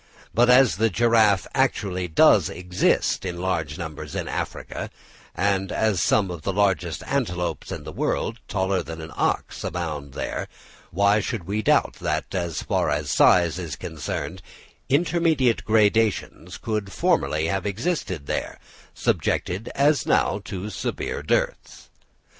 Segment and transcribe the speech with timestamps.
[0.33, 2.11] But as the giraffe does actually
[2.57, 4.89] exist in large numbers in Africa,
[5.37, 10.13] and as some of the largest antelopes in the world, taller than an ox, abound
[10.15, 10.47] there,
[10.89, 14.41] why should we doubt that, as far as size is concerned,
[14.89, 18.57] intermediate gradations could formerly have existed there,
[18.95, 21.89] subjected as now to severe dearths.